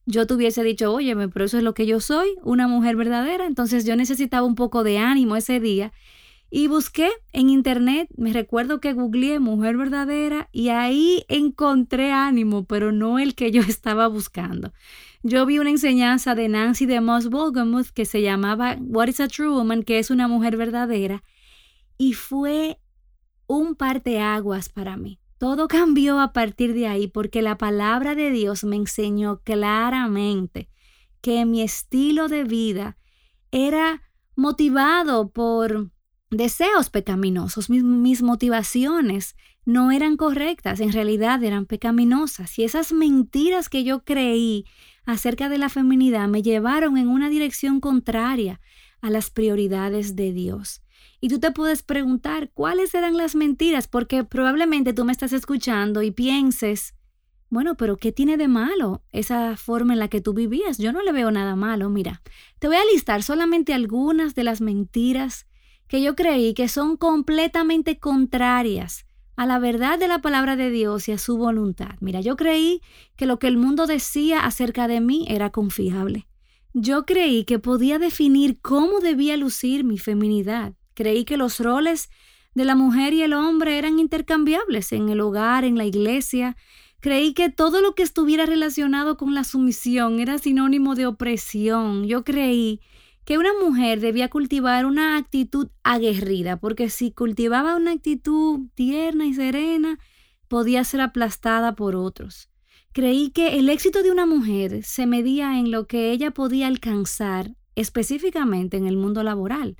yo 0.07 0.27
te 0.27 0.35
hubiese 0.35 0.63
dicho, 0.63 0.93
óyeme, 0.93 1.29
pero 1.29 1.45
eso 1.45 1.57
es 1.57 1.63
lo 1.63 1.73
que 1.73 1.87
yo 1.87 1.99
soy, 1.99 2.35
una 2.43 2.67
mujer 2.67 2.95
verdadera. 2.95 3.47
Entonces 3.47 3.85
yo 3.85 3.95
necesitaba 3.95 4.45
un 4.45 4.55
poco 4.55 4.83
de 4.83 4.99
ánimo 4.99 5.35
ese 5.35 5.59
día 5.59 5.91
y 6.55 6.67
busqué 6.67 7.09
en 7.33 7.49
internet, 7.49 8.07
me 8.15 8.31
recuerdo 8.31 8.79
que 8.79 8.93
googleé 8.93 9.39
mujer 9.39 9.75
verdadera 9.75 10.47
y 10.51 10.69
ahí 10.69 11.25
encontré 11.27 12.11
ánimo, 12.11 12.65
pero 12.65 12.91
no 12.91 13.19
el 13.19 13.35
que 13.35 13.51
yo 13.51 13.61
estaba 13.67 14.07
buscando 14.07 14.71
yo 15.27 15.43
vi 15.47 15.57
una 15.57 15.71
enseñanza 15.71 16.35
de 16.35 16.47
Nancy 16.47 16.85
de 16.85 17.01
Moss 17.01 17.31
Wolgemuth 17.31 17.87
que 17.87 18.05
se 18.05 18.21
llamaba 18.21 18.77
What 18.79 19.07
is 19.07 19.19
a 19.19 19.27
True 19.27 19.49
Woman, 19.49 19.81
que 19.81 19.97
es 19.97 20.11
una 20.11 20.27
mujer 20.27 20.55
verdadera, 20.55 21.23
y 21.97 22.13
fue 22.13 22.79
un 23.47 23.73
parteaguas 23.73 24.69
para 24.69 24.97
mí. 24.97 25.19
Todo 25.39 25.67
cambió 25.67 26.19
a 26.19 26.31
partir 26.31 26.75
de 26.75 26.85
ahí 26.85 27.07
porque 27.07 27.41
la 27.41 27.57
palabra 27.57 28.13
de 28.13 28.29
Dios 28.29 28.63
me 28.63 28.75
enseñó 28.75 29.41
claramente 29.43 30.69
que 31.21 31.43
mi 31.45 31.63
estilo 31.63 32.27
de 32.27 32.43
vida 32.43 32.95
era 33.49 34.03
motivado 34.35 35.29
por 35.31 35.89
deseos 36.29 36.89
pecaminosos, 36.89 37.69
mis, 37.69 38.21
motivaciones 38.21 39.35
no 39.65 39.91
eran 39.91 40.17
correctas, 40.17 40.79
en 40.79 40.91
realidad 40.91 41.43
eran 41.43 41.65
pecaminosas. 41.65 42.57
Y 42.59 42.63
esas 42.63 42.93
mentiras 42.93 43.69
que 43.69 43.83
yo 43.83 44.03
creí 44.03 44.65
acerca 45.05 45.49
de 45.49 45.57
la 45.57 45.69
feminidad 45.69 46.27
me 46.27 46.41
llevaron 46.41 46.97
en 46.97 47.07
una 47.07 47.29
dirección 47.29 47.79
contraria 47.79 48.59
a 49.01 49.09
las 49.09 49.29
prioridades 49.29 50.15
de 50.15 50.33
Dios. 50.33 50.81
Y 51.21 51.29
tú 51.29 51.39
te 51.39 51.51
puedes 51.51 51.81
preguntar 51.83 52.51
cuáles 52.53 52.93
eran 52.93 53.17
las 53.17 53.35
mentiras, 53.35 53.87
porque 53.87 54.23
probablemente 54.23 54.93
tú 54.93 55.05
me 55.05 55.11
estás 55.11 55.33
escuchando 55.33 56.01
y 56.03 56.11
pienses, 56.11 56.93
bueno, 57.49 57.75
pero 57.75 57.97
¿qué 57.97 58.11
tiene 58.11 58.37
de 58.37 58.47
malo 58.47 59.03
esa 59.11 59.55
forma 59.57 59.93
en 59.93 59.99
la 59.99 60.07
que 60.07 60.21
tú 60.21 60.33
vivías? 60.33 60.77
Yo 60.77 60.91
no 60.91 61.01
le 61.01 61.11
veo 61.11 61.31
nada 61.31 61.55
malo. 61.55 61.89
Mira, 61.89 62.21
te 62.59 62.67
voy 62.67 62.77
a 62.77 62.85
listar 62.91 63.23
solamente 63.23 63.73
algunas 63.73 64.35
de 64.35 64.43
las 64.43 64.61
mentiras 64.61 65.47
que 65.87 66.01
yo 66.01 66.15
creí 66.15 66.53
que 66.53 66.67
son 66.67 66.97
completamente 66.97 67.99
contrarias 67.99 69.05
a 69.35 69.45
la 69.45 69.59
verdad 69.59 69.99
de 69.99 70.07
la 70.07 70.21
palabra 70.21 70.55
de 70.55 70.69
Dios 70.69 71.07
y 71.07 71.11
a 71.11 71.17
su 71.17 71.37
voluntad. 71.37 71.95
Mira, 71.99 72.21
yo 72.21 72.35
creí 72.35 72.81
que 73.15 73.25
lo 73.25 73.37
que 73.37 73.47
el 73.47 73.57
mundo 73.57 73.85
decía 73.85 74.45
acerca 74.45 74.87
de 74.87 75.01
mí 75.01 75.25
era 75.27 75.49
confiable. 75.49 76.27
Yo 76.73 77.05
creí 77.05 77.45
que 77.45 77.59
podía 77.59 77.99
definir 77.99 78.59
cómo 78.61 78.99
debía 78.99 79.37
lucir 79.37 79.83
mi 79.83 79.97
feminidad. 79.97 80.73
Creí 80.93 81.25
que 81.25 81.37
los 81.37 81.59
roles 81.59 82.09
de 82.53 82.65
la 82.65 82.75
mujer 82.75 83.13
y 83.13 83.21
el 83.21 83.33
hombre 83.33 83.77
eran 83.77 83.99
intercambiables 83.99 84.91
en 84.93 85.09
el 85.09 85.21
hogar, 85.21 85.65
en 85.65 85.77
la 85.77 85.85
iglesia. 85.85 86.55
Creí 87.01 87.33
que 87.33 87.49
todo 87.49 87.81
lo 87.81 87.93
que 87.93 88.03
estuviera 88.03 88.45
relacionado 88.45 89.17
con 89.17 89.35
la 89.35 89.43
sumisión 89.43 90.19
era 90.19 90.37
sinónimo 90.37 90.95
de 90.95 91.05
opresión. 91.05 92.05
Yo 92.05 92.23
creí 92.23 92.81
que 93.25 93.39
una 93.39 93.51
mujer 93.59 93.99
debía 93.99 94.29
cultivar 94.29 94.85
una 94.85 95.17
actitud 95.17 95.69
aguerrida, 95.83 96.57
porque 96.57 96.89
si 96.89 97.11
cultivaba 97.11 97.75
una 97.75 97.91
actitud 97.91 98.67
tierna 98.75 99.25
y 99.25 99.33
serena, 99.33 99.99
podía 100.47 100.83
ser 100.83 101.01
aplastada 101.01 101.75
por 101.75 101.95
otros. 101.95 102.49
Creí 102.93 103.31
que 103.31 103.57
el 103.59 103.67
éxito 103.69 104.03
de 104.03 104.11
una 104.11 104.25
mujer 104.25 104.83
se 104.83 105.07
medía 105.07 105.59
en 105.59 105.71
lo 105.71 105.87
que 105.87 106.11
ella 106.11 106.31
podía 106.31 106.67
alcanzar 106.67 107.55
específicamente 107.75 108.77
en 108.77 108.85
el 108.87 108.95
mundo 108.95 109.23
laboral. 109.23 109.75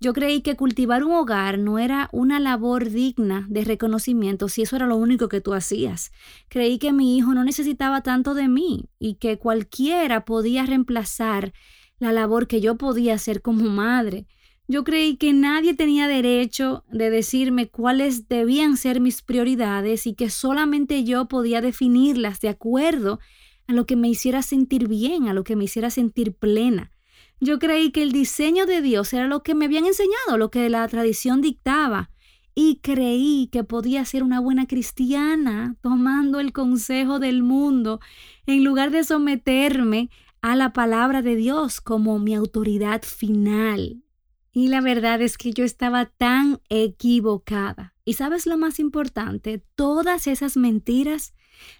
Yo 0.00 0.12
creí 0.12 0.42
que 0.42 0.56
cultivar 0.56 1.04
un 1.04 1.12
hogar 1.12 1.58
no 1.58 1.78
era 1.78 2.08
una 2.12 2.40
labor 2.40 2.88
digna 2.88 3.46
de 3.48 3.64
reconocimiento 3.64 4.48
si 4.48 4.62
eso 4.62 4.76
era 4.76 4.86
lo 4.86 4.96
único 4.96 5.28
que 5.28 5.40
tú 5.40 5.54
hacías. 5.54 6.12
Creí 6.48 6.78
que 6.78 6.92
mi 6.92 7.16
hijo 7.16 7.34
no 7.34 7.44
necesitaba 7.44 8.02
tanto 8.02 8.34
de 8.34 8.48
mí 8.48 8.88
y 8.98 9.14
que 9.16 9.38
cualquiera 9.38 10.24
podía 10.24 10.64
reemplazar 10.66 11.52
la 11.98 12.12
labor 12.12 12.46
que 12.46 12.60
yo 12.60 12.76
podía 12.76 13.14
hacer 13.14 13.42
como 13.42 13.68
madre. 13.70 14.26
Yo 14.66 14.84
creí 14.84 15.16
que 15.16 15.32
nadie 15.32 15.74
tenía 15.74 16.06
derecho 16.08 16.84
de 16.90 17.08
decirme 17.08 17.68
cuáles 17.68 18.28
debían 18.28 18.76
ser 18.76 19.00
mis 19.00 19.22
prioridades 19.22 20.06
y 20.06 20.14
que 20.14 20.28
solamente 20.28 21.04
yo 21.04 21.26
podía 21.26 21.62
definirlas 21.62 22.40
de 22.40 22.50
acuerdo 22.50 23.18
a 23.66 23.72
lo 23.72 23.86
que 23.86 23.96
me 23.96 24.08
hiciera 24.08 24.42
sentir 24.42 24.86
bien, 24.86 25.28
a 25.28 25.32
lo 25.32 25.42
que 25.42 25.56
me 25.56 25.64
hiciera 25.64 25.88
sentir 25.88 26.34
plena. 26.34 26.92
Yo 27.40 27.58
creí 27.58 27.92
que 27.92 28.02
el 28.02 28.12
diseño 28.12 28.66
de 28.66 28.82
Dios 28.82 29.12
era 29.12 29.26
lo 29.26 29.42
que 29.42 29.54
me 29.54 29.66
habían 29.66 29.86
enseñado, 29.86 30.36
lo 30.36 30.50
que 30.50 30.68
la 30.68 30.86
tradición 30.88 31.40
dictaba. 31.40 32.10
Y 32.54 32.80
creí 32.82 33.48
que 33.52 33.62
podía 33.62 34.04
ser 34.04 34.24
una 34.24 34.40
buena 34.40 34.66
cristiana 34.66 35.76
tomando 35.80 36.40
el 36.40 36.52
consejo 36.52 37.20
del 37.20 37.44
mundo 37.44 38.00
en 38.46 38.64
lugar 38.64 38.90
de 38.90 39.04
someterme 39.04 40.10
a 40.42 40.56
la 40.56 40.72
palabra 40.72 41.22
de 41.22 41.36
Dios 41.36 41.80
como 41.80 42.18
mi 42.18 42.34
autoridad 42.34 43.02
final. 43.02 44.02
Y 44.52 44.68
la 44.68 44.80
verdad 44.80 45.20
es 45.22 45.38
que 45.38 45.52
yo 45.52 45.64
estaba 45.64 46.06
tan 46.06 46.60
equivocada. 46.68 47.94
Y 48.04 48.14
sabes 48.14 48.46
lo 48.46 48.56
más 48.56 48.78
importante, 48.78 49.62
todas 49.74 50.26
esas 50.26 50.56
mentiras 50.56 51.34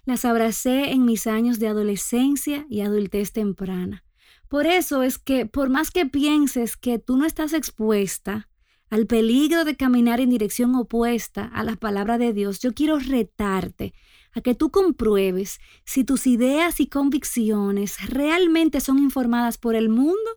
las 0.05 0.25
abracé 0.25 0.91
en 0.91 1.05
mis 1.05 1.27
años 1.27 1.59
de 1.59 1.67
adolescencia 1.67 2.65
y 2.69 2.81
adultez 2.81 3.31
temprana. 3.31 4.03
Por 4.47 4.65
eso 4.65 5.03
es 5.03 5.17
que 5.17 5.45
por 5.45 5.69
más 5.69 5.91
que 5.91 6.05
pienses 6.05 6.75
que 6.75 6.99
tú 6.99 7.17
no 7.17 7.25
estás 7.25 7.53
expuesta 7.53 8.49
al 8.89 9.05
peligro 9.05 9.65
de 9.65 9.75
caminar 9.75 10.19
en 10.19 10.29
dirección 10.29 10.75
opuesta 10.75 11.45
a 11.45 11.63
la 11.63 11.75
palabra 11.75 12.17
de 12.17 12.33
Dios, 12.33 12.59
yo 12.59 12.73
quiero 12.73 12.97
retarte 12.97 13.93
a 14.33 14.41
que 14.41 14.55
tú 14.55 14.71
compruebes 14.71 15.59
si 15.85 16.03
tus 16.03 16.27
ideas 16.27 16.79
y 16.79 16.87
convicciones 16.87 18.09
realmente 18.09 18.81
son 18.81 18.99
informadas 18.99 19.57
por 19.57 19.75
el 19.75 19.89
mundo 19.89 20.29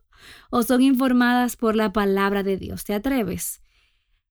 o 0.51 0.63
son 0.63 0.83
informadas 0.83 1.57
por 1.57 1.77
la 1.77 1.93
palabra 1.93 2.43
de 2.43 2.57
Dios. 2.57 2.85
¿Te 2.85 2.95
atreves? 2.95 3.63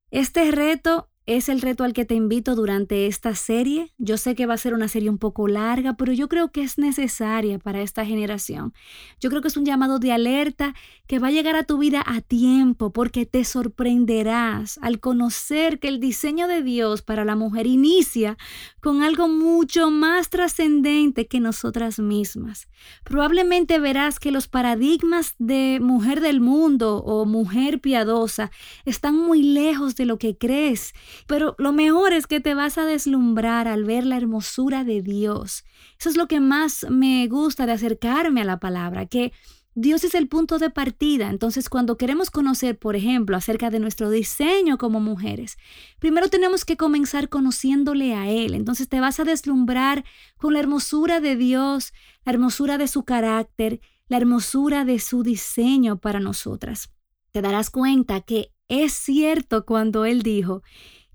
Este 0.09 0.51
reto 0.51 1.09
es 1.37 1.49
el 1.49 1.61
reto 1.61 1.83
al 1.83 1.93
que 1.93 2.05
te 2.05 2.15
invito 2.15 2.55
durante 2.55 3.07
esta 3.07 3.35
serie. 3.35 3.91
Yo 3.97 4.17
sé 4.17 4.35
que 4.35 4.45
va 4.45 4.55
a 4.55 4.57
ser 4.57 4.73
una 4.73 4.87
serie 4.87 5.09
un 5.09 5.17
poco 5.17 5.47
larga, 5.47 5.93
pero 5.93 6.13
yo 6.13 6.27
creo 6.27 6.51
que 6.51 6.61
es 6.61 6.77
necesaria 6.77 7.59
para 7.59 7.81
esta 7.81 8.05
generación. 8.05 8.73
Yo 9.19 9.29
creo 9.29 9.41
que 9.41 9.47
es 9.47 9.57
un 9.57 9.65
llamado 9.65 9.99
de 9.99 10.11
alerta 10.11 10.73
que 11.07 11.19
va 11.19 11.27
a 11.27 11.31
llegar 11.31 11.55
a 11.55 11.63
tu 11.63 11.77
vida 11.77 12.03
a 12.05 12.21
tiempo 12.21 12.91
porque 12.91 13.25
te 13.25 13.43
sorprenderás 13.43 14.77
al 14.81 14.99
conocer 14.99 15.79
que 15.79 15.87
el 15.87 15.99
diseño 15.99 16.47
de 16.47 16.63
Dios 16.63 17.01
para 17.01 17.25
la 17.25 17.35
mujer 17.35 17.67
inicia 17.67 18.37
con 18.79 19.03
algo 19.03 19.27
mucho 19.27 19.91
más 19.91 20.29
trascendente 20.29 21.27
que 21.27 21.39
nosotras 21.39 21.99
mismas. 21.99 22.67
Probablemente 23.03 23.79
verás 23.79 24.19
que 24.19 24.31
los 24.31 24.47
paradigmas 24.47 25.35
de 25.39 25.79
mujer 25.81 26.21
del 26.21 26.41
mundo 26.41 26.97
o 26.97 27.25
mujer 27.25 27.79
piadosa 27.79 28.51
están 28.85 29.15
muy 29.15 29.43
lejos 29.43 29.95
de 29.95 30.05
lo 30.05 30.17
que 30.17 30.37
crees 30.37 30.93
pero 31.27 31.55
lo 31.57 31.71
mejor 31.71 32.13
es 32.13 32.27
que 32.27 32.39
te 32.39 32.53
vas 32.53 32.77
a 32.77 32.85
deslumbrar 32.85 33.67
al 33.67 33.83
ver 33.83 34.05
la 34.05 34.17
hermosura 34.17 34.83
de 34.83 35.01
Dios. 35.01 35.63
Eso 35.99 36.09
es 36.09 36.17
lo 36.17 36.27
que 36.27 36.39
más 36.39 36.85
me 36.89 37.27
gusta 37.27 37.65
de 37.65 37.73
acercarme 37.73 38.41
a 38.41 38.45
la 38.45 38.59
palabra, 38.59 39.05
que 39.05 39.31
Dios 39.73 40.03
es 40.03 40.15
el 40.15 40.27
punto 40.27 40.59
de 40.59 40.69
partida. 40.69 41.29
Entonces, 41.29 41.69
cuando 41.69 41.97
queremos 41.97 42.29
conocer, 42.29 42.77
por 42.77 42.97
ejemplo, 42.97 43.37
acerca 43.37 43.69
de 43.69 43.79
nuestro 43.79 44.09
diseño 44.09 44.77
como 44.77 44.99
mujeres, 44.99 45.57
primero 45.99 46.27
tenemos 46.27 46.65
que 46.65 46.75
comenzar 46.75 47.29
conociéndole 47.29 48.13
a 48.13 48.29
Él. 48.29 48.53
Entonces, 48.53 48.89
te 48.89 48.99
vas 48.99 49.21
a 49.21 49.23
deslumbrar 49.23 50.03
con 50.37 50.53
la 50.53 50.59
hermosura 50.59 51.21
de 51.21 51.37
Dios, 51.37 51.93
la 52.25 52.33
hermosura 52.33 52.77
de 52.77 52.89
su 52.89 53.03
carácter, 53.03 53.79
la 54.09 54.17
hermosura 54.17 54.83
de 54.83 54.99
su 54.99 55.23
diseño 55.23 55.99
para 55.99 56.19
nosotras. 56.19 56.91
Te 57.31 57.41
darás 57.41 57.69
cuenta 57.69 58.19
que 58.19 58.51
es 58.67 58.91
cierto 58.91 59.65
cuando 59.65 60.03
Él 60.03 60.21
dijo 60.21 60.63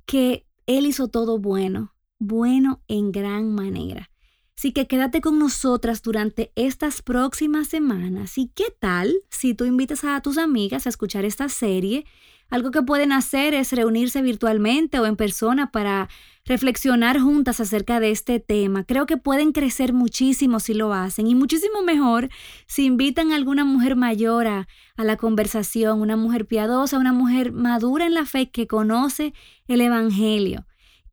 que 0.06 0.46
Él 0.66 0.86
hizo 0.86 1.08
todo 1.08 1.38
bueno, 1.38 1.94
bueno 2.18 2.82
en 2.88 3.12
gran 3.12 3.54
manera. 3.54 4.10
Así 4.56 4.72
que 4.72 4.86
quédate 4.86 5.20
con 5.20 5.38
nosotras 5.38 6.00
durante 6.00 6.50
estas 6.54 7.02
próximas 7.02 7.68
semanas. 7.68 8.38
¿Y 8.38 8.48
qué 8.48 8.75
tal 8.78 9.14
si 9.28 9.52
tú 9.52 9.66
invitas 9.66 10.02
a 10.04 10.20
tus 10.22 10.38
amigas 10.38 10.86
a 10.86 10.88
escuchar 10.88 11.26
esta 11.26 11.50
serie? 11.50 12.06
Algo 12.48 12.70
que 12.70 12.82
pueden 12.82 13.12
hacer 13.12 13.54
es 13.54 13.72
reunirse 13.72 14.22
virtualmente 14.22 15.00
o 15.00 15.06
en 15.06 15.16
persona 15.16 15.72
para 15.72 16.08
reflexionar 16.44 17.18
juntas 17.18 17.58
acerca 17.58 17.98
de 17.98 18.12
este 18.12 18.38
tema. 18.38 18.84
Creo 18.84 19.04
que 19.06 19.16
pueden 19.16 19.50
crecer 19.52 19.92
muchísimo 19.92 20.60
si 20.60 20.72
lo 20.72 20.92
hacen 20.92 21.26
y 21.26 21.34
muchísimo 21.34 21.82
mejor 21.82 22.28
si 22.68 22.84
invitan 22.84 23.32
a 23.32 23.36
alguna 23.36 23.64
mujer 23.64 23.96
mayor 23.96 24.46
a, 24.46 24.68
la 24.96 25.16
conversación, 25.16 26.00
una 26.00 26.16
mujer 26.16 26.46
piadosa, 26.46 26.98
una 26.98 27.12
mujer 27.12 27.52
madura 27.52 28.06
en 28.06 28.14
la 28.14 28.24
fe 28.24 28.48
que 28.50 28.68
conoce 28.68 29.34
el 29.66 29.80
Evangelio. 29.80 30.66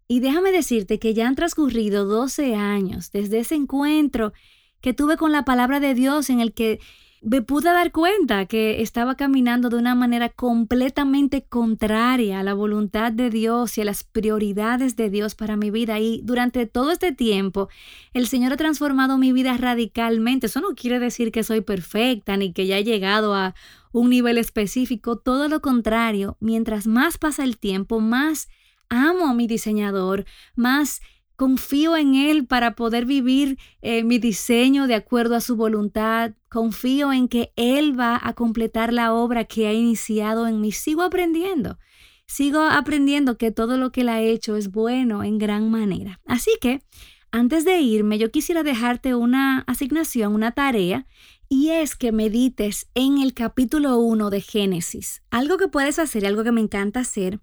Y 0.07 0.19
déjame 0.19 0.51
decirte 0.51 0.99
que 0.99 1.15
ya 1.15 1.27
han 1.27 1.35
transcurrido 1.35 2.05
12 2.05 2.55
años 2.55 3.11
desde 3.11 3.39
ese 3.39 3.55
encuentro 3.55 4.33
que 4.81 4.93
tuve 4.93 5.17
con 5.17 5.31
la 5.31 5.45
palabra 5.45 5.79
de 5.79 5.95
Dios 5.95 6.29
en 6.29 6.41
el 6.41 6.53
que 6.53 6.79
me 7.24 7.42
pude 7.42 7.72
dar 7.72 7.92
cuenta 7.92 8.46
que 8.46 8.82
estaba 8.82 9.15
caminando 9.15 9.70
de 9.70 9.77
una 9.77 9.96
manera 9.96 10.30
completamente 10.30 11.44
contraria 11.44 12.39
a 12.39 12.44
la 12.44 12.53
voluntad 12.53 13.13
de 13.13 13.30
Dios 13.30 13.77
y 13.77 13.82
a 13.82 13.86
las 13.86 14.03
prioridades 14.03 14.96
de 14.98 15.10
Dios 15.10 15.34
para 15.34 15.56
mi 15.56 15.72
vida. 15.72 16.00
Y 16.00 16.22
durante 16.24 16.65
todo 16.65 16.92
este 16.92 17.13
tiempo, 17.13 17.70
el 18.13 18.27
Señor 18.27 18.53
ha 18.53 18.58
transformado 18.58 19.18
mi 19.18 19.32
vida 19.32 19.56
radicalmente. 19.58 20.48
Eso 20.48 20.60
no 20.60 20.75
quiere 20.75 21.00
decir 21.00 21.32
que 21.32 21.44
soy 21.44 21.62
perfecta 21.62 22.36
ni 22.36 22.51
que 22.51 22.68
ya 22.68 22.77
he 22.77 22.84
llegado 22.84 23.34
a 23.34 23.56
un 23.94 24.10
nivel 24.10 24.38
específico. 24.38 25.18
Todo 25.18 25.48
lo 25.48 25.62
contrario, 25.62 26.36
mientras 26.42 26.88
más 26.88 27.18
pasa 27.18 27.46
el 27.46 27.58
tiempo, 27.58 28.01
más 28.01 28.50
amo 28.89 29.27
a 29.27 29.34
mi 29.34 29.48
diseñador, 29.48 30.25
más 30.56 31.01
confío 31.43 31.97
en 31.97 32.15
Él 32.15 32.47
para 32.47 32.73
poder 32.73 33.05
vivir 33.05 33.57
eh, 33.81 34.05
mi 34.05 34.17
diseño 34.17 34.88
de 34.88 34.95
acuerdo 34.95 35.35
a 35.35 35.41
su 35.41 35.57
voluntad. 35.57 36.31
Confío 36.47 37.12
en 37.12 37.27
que 37.27 37.51
Él 37.57 38.00
va 38.00 38.17
a 38.23 38.31
completar 38.31 38.93
la 38.93 39.13
obra 39.13 39.43
que 39.43 39.67
ha 39.67 39.73
iniciado 39.73 40.47
en 40.47 40.62
mí. 40.62 40.71
Sigo 40.71 41.01
aprendiendo. 41.01 41.79
Sigo 42.27 42.62
aprendiendo 42.62 43.38
que 43.38 43.51
todo 43.51 43.75
lo 43.75 43.91
que 43.91 44.01
Él 44.01 44.07
ha 44.07 44.21
hecho 44.21 44.55
es 44.55 44.71
bueno 44.71 45.21
en 45.21 45.38
gran 45.38 45.69
manera. 45.69 46.21
Así 46.25 46.51
que, 46.62 46.81
antes 47.29 47.65
de 47.65 47.81
irme, 47.81 48.17
yo 48.17 48.31
quisiera 48.31 48.63
dejarte 48.63 49.13
una 49.13 49.65
asignación, 49.67 50.35
una 50.35 50.53
tarea, 50.53 51.07
y 51.50 51.71
es 51.71 51.97
que 51.97 52.13
medites 52.13 52.88
en 52.95 53.17
el 53.17 53.33
capítulo 53.33 53.97
1 53.97 54.29
de 54.29 54.39
Génesis. 54.39 55.23
Algo 55.29 55.57
que 55.57 55.67
puedes 55.67 56.00
hacer, 56.00 56.25
algo 56.25 56.45
que 56.45 56.53
me 56.53 56.62
encanta 56.62 57.01
hacer, 57.01 57.41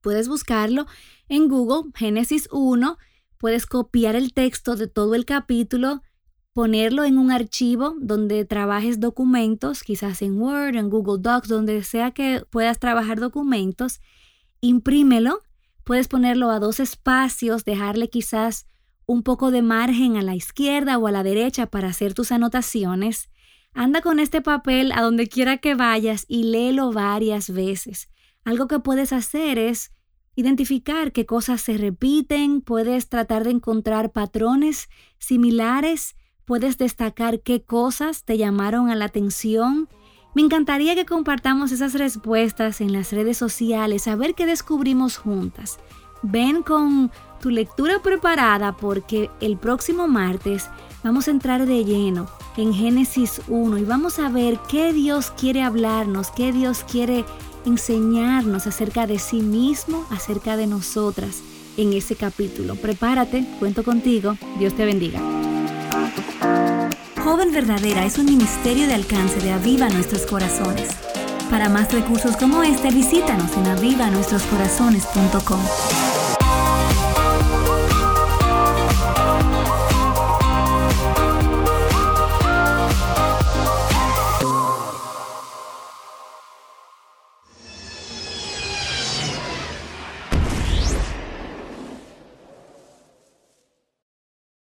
Puedes 0.00 0.28
buscarlo 0.28 0.86
en 1.28 1.48
Google, 1.48 1.90
Génesis 1.94 2.48
1, 2.52 2.98
puedes 3.38 3.66
copiar 3.66 4.16
el 4.16 4.32
texto 4.32 4.76
de 4.76 4.88
todo 4.88 5.14
el 5.14 5.24
capítulo, 5.24 6.02
ponerlo 6.52 7.04
en 7.04 7.18
un 7.18 7.30
archivo 7.30 7.94
donde 8.00 8.44
trabajes 8.44 9.00
documentos, 9.00 9.82
quizás 9.82 10.22
en 10.22 10.40
Word, 10.40 10.76
en 10.76 10.90
Google 10.90 11.22
Docs, 11.22 11.48
donde 11.48 11.82
sea 11.84 12.10
que 12.10 12.42
puedas 12.50 12.78
trabajar 12.78 13.20
documentos, 13.20 14.00
imprímelo, 14.60 15.40
puedes 15.84 16.08
ponerlo 16.08 16.50
a 16.50 16.58
dos 16.58 16.80
espacios, 16.80 17.64
dejarle 17.64 18.10
quizás 18.10 18.66
un 19.06 19.22
poco 19.22 19.50
de 19.50 19.62
margen 19.62 20.16
a 20.16 20.22
la 20.22 20.34
izquierda 20.34 20.98
o 20.98 21.06
a 21.06 21.12
la 21.12 21.22
derecha 21.22 21.66
para 21.66 21.88
hacer 21.88 22.12
tus 22.12 22.30
anotaciones. 22.32 23.30
Anda 23.72 24.02
con 24.02 24.18
este 24.18 24.42
papel 24.42 24.92
a 24.92 25.00
donde 25.00 25.28
quiera 25.28 25.58
que 25.58 25.74
vayas 25.74 26.24
y 26.28 26.42
léelo 26.42 26.92
varias 26.92 27.50
veces. 27.50 28.10
Algo 28.44 28.66
que 28.66 28.80
puedes 28.80 29.12
hacer 29.12 29.58
es 29.58 29.92
identificar 30.38 31.10
qué 31.10 31.26
cosas 31.26 31.60
se 31.60 31.76
repiten, 31.76 32.60
puedes 32.60 33.08
tratar 33.08 33.42
de 33.42 33.50
encontrar 33.50 34.12
patrones 34.12 34.88
similares, 35.18 36.14
puedes 36.44 36.78
destacar 36.78 37.40
qué 37.40 37.64
cosas 37.64 38.22
te 38.22 38.38
llamaron 38.38 38.88
a 38.88 38.94
la 38.94 39.06
atención. 39.06 39.88
Me 40.36 40.42
encantaría 40.42 40.94
que 40.94 41.06
compartamos 41.06 41.72
esas 41.72 41.94
respuestas 41.94 42.80
en 42.80 42.92
las 42.92 43.10
redes 43.10 43.36
sociales, 43.36 44.06
a 44.06 44.14
ver 44.14 44.36
qué 44.36 44.46
descubrimos 44.46 45.16
juntas. 45.16 45.80
Ven 46.22 46.62
con 46.62 47.10
tu 47.40 47.50
lectura 47.50 48.00
preparada 48.00 48.76
porque 48.76 49.30
el 49.40 49.56
próximo 49.56 50.06
martes 50.06 50.70
vamos 51.02 51.26
a 51.26 51.32
entrar 51.32 51.66
de 51.66 51.84
lleno 51.84 52.28
en 52.56 52.72
Génesis 52.72 53.40
1 53.48 53.78
y 53.78 53.84
vamos 53.84 54.20
a 54.20 54.28
ver 54.28 54.60
qué 54.68 54.92
Dios 54.92 55.32
quiere 55.32 55.64
hablarnos, 55.64 56.30
qué 56.30 56.52
Dios 56.52 56.84
quiere 56.84 57.24
enseñarnos 57.64 58.66
acerca 58.66 59.06
de 59.06 59.18
sí 59.18 59.40
mismo, 59.40 60.04
acerca 60.10 60.56
de 60.56 60.66
nosotras 60.66 61.42
en 61.76 61.92
ese 61.92 62.16
capítulo. 62.16 62.74
Prepárate, 62.76 63.46
cuento 63.58 63.84
contigo, 63.84 64.36
Dios 64.58 64.74
te 64.74 64.84
bendiga. 64.84 65.20
Joven 67.22 67.52
Verdadera 67.52 68.04
es 68.04 68.18
un 68.18 68.26
ministerio 68.26 68.86
de 68.86 68.94
alcance 68.94 69.40
de 69.40 69.52
Aviva 69.52 69.88
Nuestros 69.88 70.26
Corazones. 70.26 70.88
Para 71.50 71.68
más 71.68 71.92
recursos 71.92 72.36
como 72.36 72.62
este, 72.62 72.90
visítanos 72.90 73.56
en 73.56 73.66
avivanuestroscorazones.com. 73.66 76.07